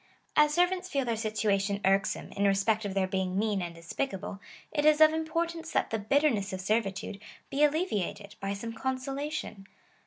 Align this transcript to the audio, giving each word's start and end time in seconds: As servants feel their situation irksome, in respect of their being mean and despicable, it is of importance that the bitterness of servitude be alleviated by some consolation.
As 0.35 0.51
servants 0.51 0.89
feel 0.89 1.05
their 1.05 1.15
situation 1.15 1.79
irksome, 1.85 2.31
in 2.31 2.45
respect 2.45 2.85
of 2.85 2.95
their 2.95 3.05
being 3.05 3.37
mean 3.37 3.61
and 3.61 3.75
despicable, 3.75 4.41
it 4.71 4.83
is 4.83 4.99
of 4.99 5.13
importance 5.13 5.69
that 5.73 5.91
the 5.91 5.99
bitterness 5.99 6.51
of 6.53 6.59
servitude 6.61 7.21
be 7.51 7.63
alleviated 7.63 8.33
by 8.39 8.53
some 8.55 8.73
consolation. 8.73 9.67